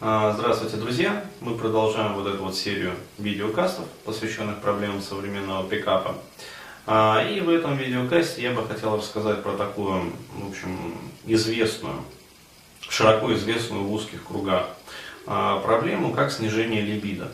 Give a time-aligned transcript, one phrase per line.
[0.00, 1.24] А, Здравствуйте, друзья!
[1.40, 6.14] Мы продолжаем вот эту вот серию видеокастов, посвященных проблемам современного пикапа.
[6.86, 10.94] А, И в этом видеокасте я бы хотел рассказать про такую, в общем,
[11.26, 12.04] известную,
[12.80, 14.68] широко известную в узких кругах
[15.26, 17.30] а, проблему, как снижение либидо.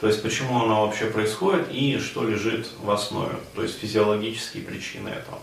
[0.00, 5.08] То есть почему она вообще происходит и что лежит в основе, то есть физиологические причины
[5.08, 5.38] этого.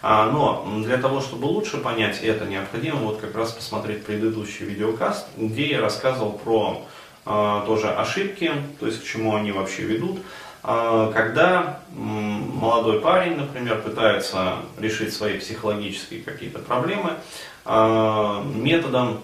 [0.00, 5.26] А, Но для того, чтобы лучше понять это, необходимо вот как раз посмотреть предыдущий видеокаст,
[5.36, 6.86] где я рассказывал про
[7.26, 10.20] а, тоже ошибки, то есть к чему они вообще ведут.
[10.62, 17.12] А, Когда молодой парень, например, пытается решить свои психологические какие-то проблемы
[17.64, 19.20] а, методом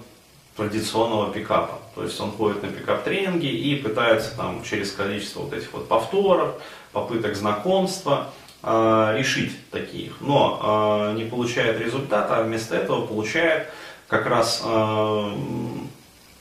[0.57, 1.79] традиционного пикапа.
[1.95, 6.61] То есть он ходит на пикап-тренинги и пытается там через количество вот этих вот повторов,
[6.93, 8.31] попыток знакомства
[8.63, 10.21] э, решить таких.
[10.21, 13.69] Но э, не получает результата, а вместо этого получает
[14.09, 15.31] как раз э,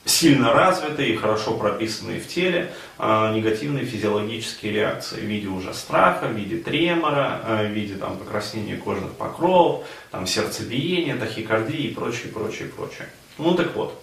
[0.06, 6.28] сильно развитые и хорошо прописанные в теле э, негативные физиологические реакции в виде уже страха,
[6.28, 12.32] в виде тремора, э, в виде там, покраснения кожных покровов, там, сердцебиения, тахикардии и прочее,
[12.32, 13.08] прочее, прочее.
[13.38, 14.03] Ну так вот,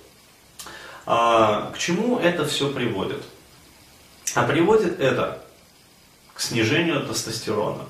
[1.06, 3.22] а, к чему это все приводит?
[4.34, 5.42] А приводит это
[6.34, 7.84] к снижению тестостерона.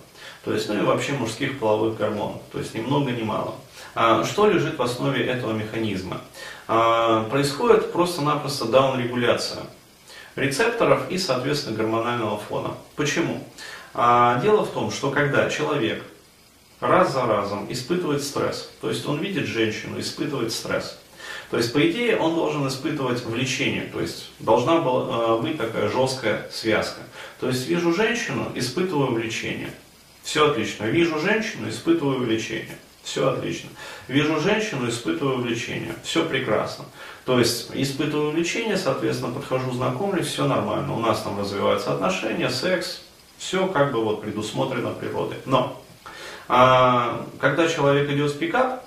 [0.45, 2.41] То есть, ну и вообще мужских половых гормонов.
[2.51, 3.57] То есть ни много ни мало.
[3.95, 6.21] А, что лежит в основе этого механизма?
[6.67, 9.65] А, происходит просто-напросто даунрегуляция
[10.37, 12.75] рецепторов и, соответственно, гормонального фона.
[12.97, 13.45] Почему?
[13.93, 16.05] Дело в том, что когда человек
[16.79, 21.00] раз за разом испытывает стресс, то есть он видит женщину, испытывает стресс,
[21.51, 26.49] то есть, по идее, он должен испытывать влечение, то есть должна была быть такая жесткая
[26.53, 27.01] связка.
[27.41, 29.73] То есть, вижу женщину, испытываю влечение.
[30.23, 30.85] Все отлично.
[30.85, 32.79] Вижу женщину, испытываю влечение.
[33.03, 33.69] Все отлично.
[34.07, 35.95] Вижу женщину, испытываю влечение.
[36.05, 36.85] Все прекрасно.
[37.25, 40.95] То есть, испытываю влечение, соответственно, подхожу, знакомлюсь, все нормально.
[40.95, 43.01] У нас там развиваются отношения, секс,
[43.39, 45.39] все как бы вот предусмотрено природой.
[45.47, 45.83] Но,
[46.47, 48.85] а, когда человек идет в пикап,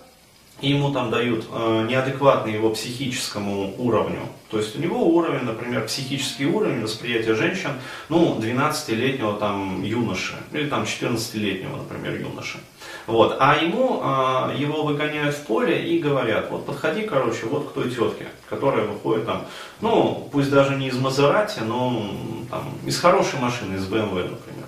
[0.64, 4.22] и ему там дают э, неадекватный его психическому уровню.
[4.50, 7.72] То есть у него уровень, например, психический уровень восприятия женщин,
[8.08, 12.60] ну, 12-летнего там юноши, или там 14-летнего, например, юноши.
[13.08, 13.36] Вот.
[13.42, 17.90] А ему, э, его выгоняют в поле и говорят, вот подходи, короче, вот к той
[17.90, 19.46] тетке, которая выходит там,
[19.82, 22.10] ну, пусть даже не из Мазерати, но
[22.50, 24.68] там, из хорошей машины, из BMW, например.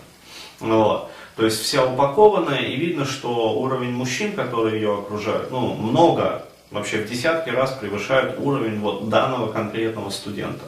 [0.60, 1.10] Вот.
[1.36, 7.00] То есть вся упакованная, и видно, что уровень мужчин, которые ее окружают, ну, много, вообще
[7.00, 10.66] в десятки раз превышают уровень вот данного конкретного студента.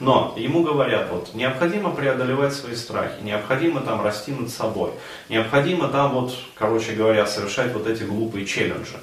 [0.00, 4.90] Но ему говорят, вот, необходимо преодолевать свои страхи, необходимо там расти над собой,
[5.28, 8.96] необходимо там вот, короче говоря, совершать вот эти глупые челленджи.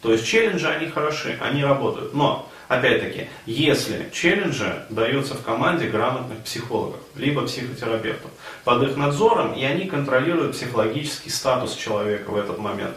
[0.00, 6.40] То есть челленджи, они хороши, они работают, но Опять-таки, если челленджи даются в команде грамотных
[6.40, 8.30] психологов, либо психотерапевтов,
[8.64, 12.94] под их надзором, и они контролируют психологический статус человека в этот момент.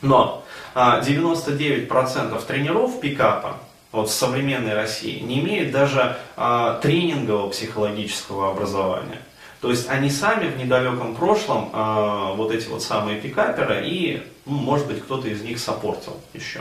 [0.00, 0.44] Но
[0.76, 3.56] 99% тренеров пикапа
[3.90, 9.20] вот, в современной России не имеют даже а, тренингового психологического образования.
[9.60, 14.56] То есть они сами в недалеком прошлом а, вот эти вот самые пикаперы, и, ну,
[14.56, 16.60] может быть, кто-то из них сопортил еще.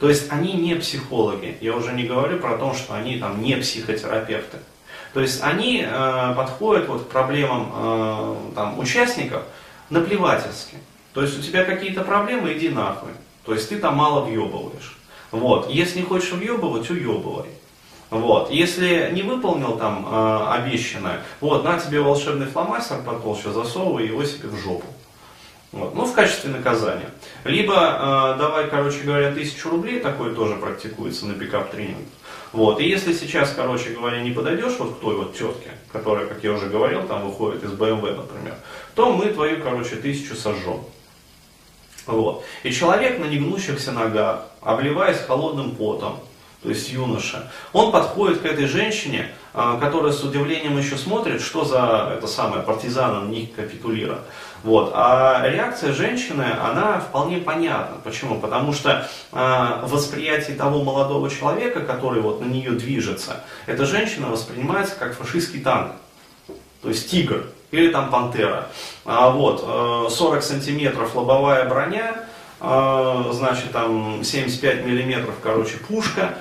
[0.00, 1.56] То есть они не психологи.
[1.60, 4.58] Я уже не говорю про то, что они там не психотерапевты.
[5.12, 9.44] То есть они э, подходят вот к проблемам э, там, участников
[9.88, 10.76] наплевательски.
[11.12, 13.10] То есть у тебя какие-то проблемы, иди нахуй.
[13.44, 14.96] То есть ты там мало въебываешь.
[15.30, 15.70] Вот.
[15.70, 17.46] Если не хочешь въебывать, уебывай.
[18.10, 18.50] Вот.
[18.50, 24.48] Если не выполнил там э, обещанное, вот, на тебе волшебный фломастер потолще, засовывай его себе
[24.48, 24.86] в жопу.
[25.74, 25.92] Вот.
[25.92, 27.10] Ну, в качестве наказания.
[27.42, 32.06] Либо э, давай, короче говоря, тысячу рублей, такое тоже практикуется на пикап тренинг.
[32.52, 32.78] Вот.
[32.78, 36.52] И если сейчас, короче говоря, не подойдешь вот к той вот тетке, которая, как я
[36.52, 38.54] уже говорил, там выходит из BMW, например,
[38.94, 40.84] то мы твою, короче, тысячу сожжем.
[42.06, 42.44] Вот.
[42.62, 46.20] И человек на негнущихся ногах, обливаясь холодным потом,
[46.62, 51.64] то есть юноша, он подходит к этой женщине, а, которая с удивлением еще смотрит, что
[51.64, 54.18] за это самое партизан не капитулира.
[54.64, 54.90] Вот.
[54.94, 57.98] А реакция женщины, она вполне понятна.
[58.02, 58.40] Почему?
[58.40, 64.96] Потому что э, восприятие того молодого человека, который вот на нее движется, эта женщина воспринимается
[64.96, 65.92] как фашистский танк.
[66.82, 68.66] То есть тигр или там пантера.
[69.04, 72.24] А, вот, 40 сантиметров лобовая броня,
[72.58, 76.34] значит там 75 миллиметров, короче, пушка.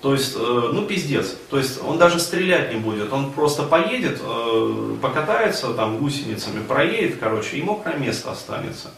[0.00, 1.34] То есть, э, ну пиздец.
[1.50, 3.12] То есть он даже стрелять не будет.
[3.12, 8.90] Он просто поедет, э, покатается там гусеницами, проедет, короче, и мокрое место останется.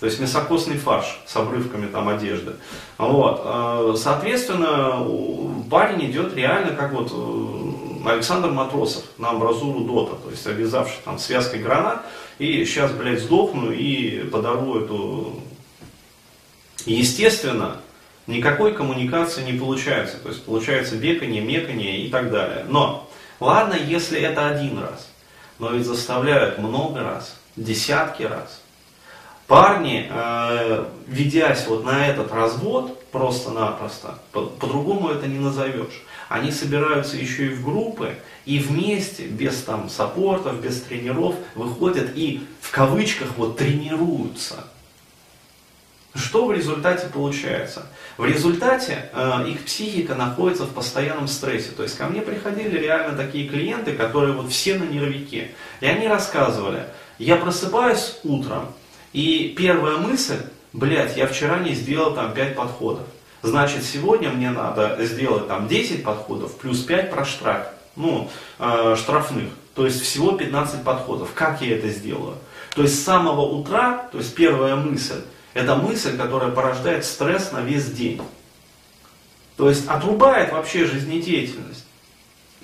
[0.00, 2.54] То есть мясокосный фарш с обрывками там одежды.
[2.98, 3.40] Вот.
[3.44, 5.06] Э, соответственно,
[5.70, 7.12] парень идет реально как вот
[8.04, 12.02] Александр Матросов на амбразуру Дота, то есть обвязавший там связкой гранат,
[12.40, 15.34] и сейчас, блядь, сдохну и подорву эту...
[16.84, 17.76] Естественно,
[18.26, 22.64] никакой коммуникации не получается, то есть получается бекание, мекание и так далее.
[22.68, 23.08] Но,
[23.40, 25.08] ладно, если это один раз,
[25.58, 28.60] но ведь заставляют много раз, десятки раз.
[29.46, 37.16] Парни, э, ведясь вот на этот развод просто-напросто, по-другому по это не назовешь, они собираются
[37.16, 38.16] еще и в группы,
[38.46, 44.64] и вместе, без там саппортов, без тренеров, выходят и в кавычках вот тренируются.
[46.14, 47.86] Что в результате получается?
[48.18, 51.70] В результате э, их психика находится в постоянном стрессе.
[51.70, 55.52] То есть ко мне приходили реально такие клиенты, которые вот все на нервике.
[55.80, 56.84] И они рассказывали,
[57.18, 58.72] я просыпаюсь утром,
[59.14, 60.40] и первая мысль,
[60.74, 63.06] блядь, я вчера не сделал там 5 подходов.
[63.42, 69.48] Значит, сегодня мне надо сделать там 10 подходов плюс 5 проштраф, ну, э, штрафных.
[69.74, 71.30] То есть всего 15 подходов.
[71.34, 72.36] Как я это сделаю?
[72.74, 75.22] То есть с самого утра, то есть первая мысль,
[75.54, 78.20] это мысль, которая порождает стресс на весь день.
[79.56, 81.84] То есть отрубает вообще жизнедеятельность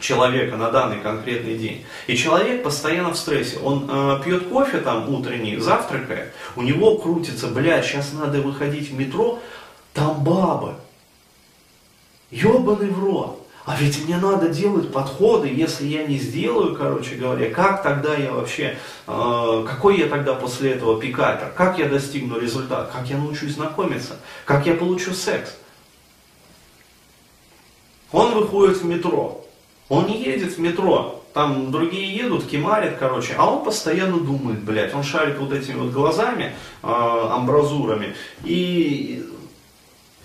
[0.00, 1.85] человека на данный конкретный день.
[2.06, 3.58] И человек постоянно в стрессе.
[3.58, 8.94] Он э, пьет кофе там утренний, завтракает, у него крутится, блядь, сейчас надо выходить в
[8.94, 9.41] метро,
[9.94, 10.75] там бабы.
[12.31, 13.48] Ебаный в рот.
[13.69, 18.32] А ведь мне надо делать подходы, если я не сделаю, короче говоря, как тогда я
[18.32, 23.56] вообще, э, какой я тогда после этого пикапер, как я достигну результат, как я научусь
[23.56, 24.17] знакомиться,
[24.47, 25.55] как я получу секс.
[28.11, 29.44] Он выходит в метро,
[29.91, 34.94] он не едет в метро, там другие едут, кемарят, короче, а он постоянно думает, блядь,
[34.94, 39.29] он шарит вот этими вот глазами, э, амбразурами, и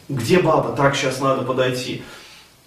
[0.07, 2.03] где баба, так сейчас надо подойти.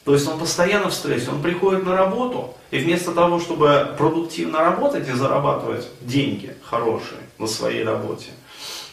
[0.06, 4.61] То есть он постоянно в стрессе, он приходит на работу, и вместо того, чтобы продуктивно
[4.61, 8.29] работать и зарабатывать деньги хорошие на своей работе,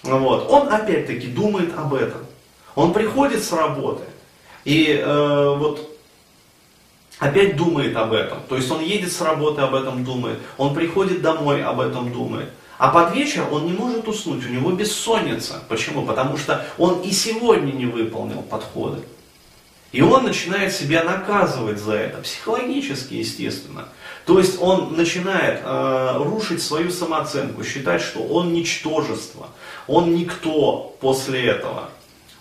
[0.02, 2.22] вот, он опять-таки думает об этом.
[2.74, 4.06] Он приходит с работы,
[4.66, 5.88] и э, вот
[7.20, 8.40] опять думает об этом.
[8.50, 10.40] То есть он едет с работы, об этом думает.
[10.58, 12.50] Он приходит домой, об этом думает.
[12.80, 15.62] А под вечер он не может уснуть, у него бессонница.
[15.70, 16.08] Почему?
[16.08, 19.04] Потому что он и сегодня не выполнил подходы.
[19.94, 23.88] И он начинает себя наказывать за это, психологически, естественно.
[24.26, 29.50] То есть он начинает э, рушить свою самооценку, считать, что он ничтожество,
[29.88, 31.90] он никто после этого.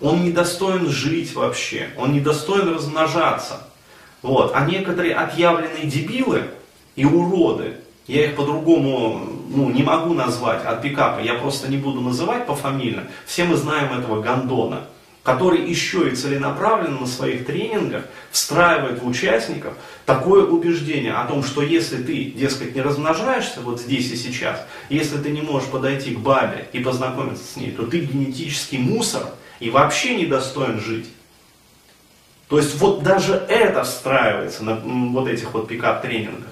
[0.01, 3.69] Он недостоин жить вообще, он недостоин размножаться.
[4.23, 4.53] Вот.
[4.55, 6.45] А некоторые отъявленные дебилы
[6.97, 7.77] и уроды,
[8.07, 13.09] я их по-другому ну, не могу назвать от пикапа, я просто не буду называть пофамильно,
[13.27, 14.87] все мы знаем этого гондона,
[15.23, 19.75] который еще и целенаправленно на своих тренингах встраивает в участников
[20.05, 25.19] такое убеждение о том, что если ты, дескать, не размножаешься вот здесь и сейчас, если
[25.19, 29.23] ты не можешь подойти к бабе и познакомиться с ней, то ты генетический мусор
[29.61, 31.09] и вообще недостоин жить.
[32.49, 36.52] То есть вот даже это встраивается на вот этих вот пикап-тренингах.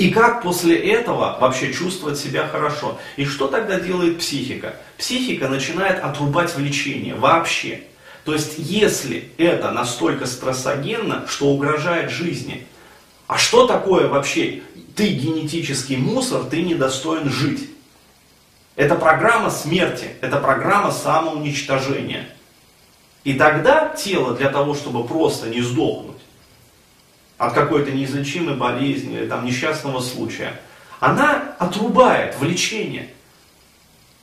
[0.00, 2.98] И как после этого вообще чувствовать себя хорошо?
[3.16, 4.76] И что тогда делает психика?
[4.96, 7.82] Психика начинает отрубать влечение вообще.
[8.24, 12.66] То есть если это настолько стрессогенно, что угрожает жизни,
[13.26, 14.62] а что такое вообще
[14.96, 17.68] ты генетический мусор, ты недостоин жить?
[18.76, 22.26] Это программа смерти, это программа самоуничтожения.
[23.24, 26.16] И тогда тело для того, чтобы просто не сдохнуть
[27.40, 30.60] от какой-то неизлечимой болезни или там несчастного случая,
[31.00, 33.08] она отрубает влечение.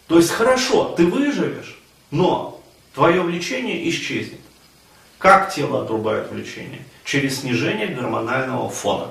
[0.06, 1.80] То есть хорошо, ты выживешь,
[2.12, 2.62] но
[2.94, 4.40] твое влечение исчезнет.
[5.18, 6.86] Как тело отрубает влечение?
[7.04, 9.10] Через снижение гормонального фона.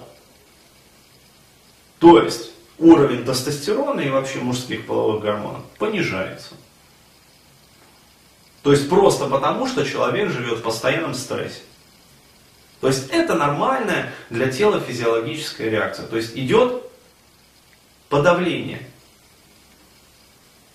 [1.99, 6.55] То есть уровень тестостерона и вообще мужских половых гормонов понижается.
[8.63, 11.63] То есть просто потому, что человек живет в постоянном стрессе.
[12.81, 16.07] То есть это нормальная для тела физиологическая реакция.
[16.07, 16.83] То есть идет
[18.09, 18.87] подавление.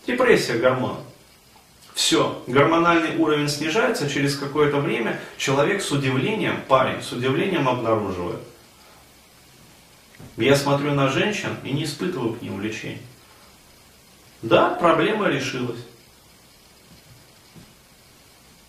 [0.08, 1.00] Депрессия гормонов.
[1.93, 8.39] Все, гормональный уровень снижается, через какое-то время человек с удивлением, парень с удивлением обнаруживает.
[10.38, 13.01] Я смотрю на женщин и не испытываю к ним влечения.
[14.41, 15.79] Да, проблема решилась.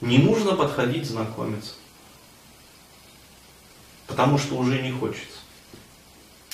[0.01, 1.75] Не нужно подходить знакомиться.
[4.13, 5.39] Потому что уже не хочется.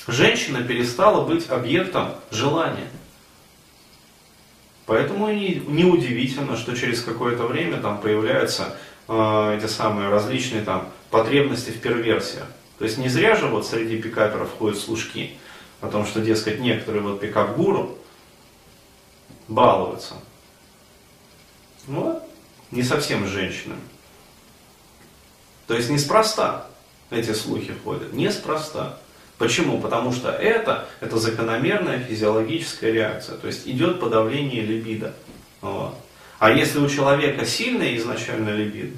[0.06, 2.88] Женщина перестала быть объектом желания.
[4.86, 8.76] Поэтому не, неудивительно, что через какое-то время там появляются
[9.08, 12.46] э, эти самые различные там потребности в перверсиях.
[12.78, 15.36] То есть не зря же вот среди пикаперов ходят служки
[15.80, 17.98] о том, что, дескать, некоторые вот пикап-гуру
[19.48, 20.14] балуются.
[21.88, 22.22] Вот,
[22.70, 23.80] не совсем с женщинами.
[25.66, 26.67] То есть неспроста
[27.10, 28.98] эти слухи ходят, неспроста.
[29.38, 29.80] Почему?
[29.80, 35.14] Потому что это, это закономерная физиологическая реакция, то есть идет подавление либидо.
[35.62, 38.96] А если у человека сильная изначально либидо,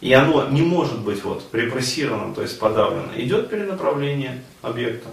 [0.00, 5.08] и оно не может быть вот репрессировано, то есть подавлено, идет перенаправление объекта.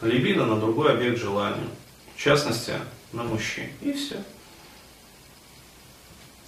[0.00, 1.68] Либидо на другой объект желания.
[2.16, 2.72] В частности,
[3.12, 3.68] на мужчин.
[3.80, 4.16] И все.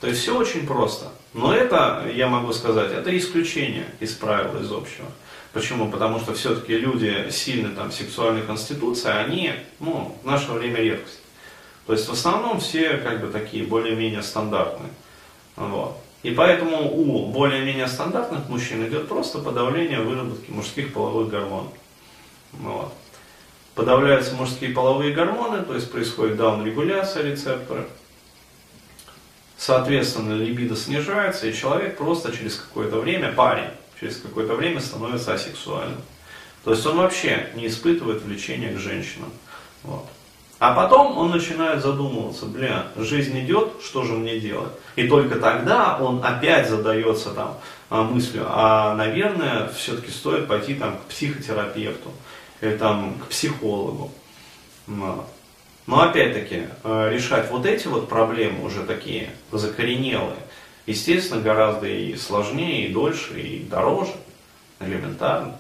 [0.01, 1.13] То есть все очень просто.
[1.35, 5.07] Но это, я могу сказать, это исключение из правил, из общего.
[5.53, 5.91] Почему?
[5.91, 11.21] Потому что все-таки люди сильной там, сексуальной конституции, они ну, в наше время редкость.
[11.87, 14.91] То есть в основном все как бы такие более-менее стандартные.
[15.57, 15.99] Вот.
[16.23, 21.73] И поэтому у более-менее стандартных мужчин идет просто подавление выработки мужских половых гормонов.
[22.53, 22.95] Вот.
[23.75, 27.87] Подавляются мужские половые гормоны, то есть происходит даунрегуляция рецепторов.
[29.67, 36.03] Соответственно, либидо снижается, и человек просто через какое-то время, парень, через какое-то время становится асексуальным.
[36.65, 39.31] То есть он вообще не испытывает влечения к женщинам.
[39.83, 40.05] Вот.
[40.59, 44.73] А потом он начинает задумываться, бля, жизнь идет, что же мне делать?
[44.97, 47.57] И только тогда он опять задается там
[47.89, 52.11] а, мыслью, а, наверное, все-таки стоит пойти там к психотерапевту
[52.61, 54.13] или там к психологу.
[55.87, 60.39] Но опять-таки, э, решать вот эти вот проблемы уже такие закоренелые,
[60.87, 64.13] естественно, гораздо и сложнее, и дольше, и дороже,
[64.81, 65.59] элементарно.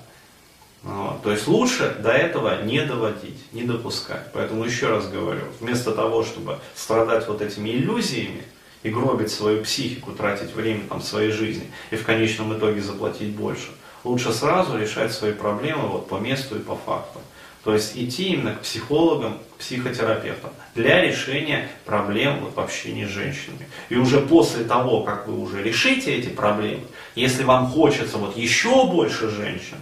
[1.23, 4.31] То есть лучше до этого не доводить, не допускать.
[4.35, 8.43] Поэтому еще раз говорю, вместо того, чтобы страдать вот этими иллюзиями
[8.83, 13.71] и гробить свою психику, тратить время там, своей жизни и в конечном итоге заплатить больше,
[14.05, 17.19] лучше сразу решать свои проблемы вот, по месту и по факту.
[17.65, 23.67] То есть идти именно к психологам, к психотерапевтам для решения проблем в общении с женщинами.
[23.89, 28.87] И уже после того, как вы уже решите эти проблемы, если вам хочется вот еще
[28.87, 29.79] больше женщин,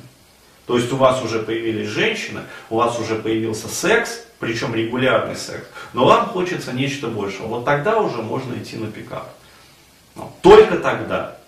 [0.67, 5.67] то есть у вас уже появились женщины, у вас уже появился секс, причем регулярный секс,
[5.93, 7.47] но вам хочется нечто большего.
[7.47, 9.35] Вот тогда уже можно идти на пикап.
[10.15, 11.39] Но только тогда,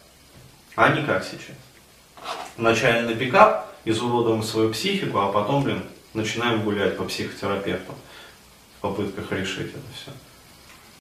[0.75, 1.57] а не как сейчас.
[2.57, 5.83] Вначале на пикап, изуродуем свою психику, а потом, блин,
[6.14, 7.95] начинаем гулять по психотерапевтам
[8.85, 10.11] попытках решить это все.